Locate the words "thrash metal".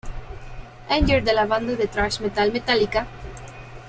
1.85-2.51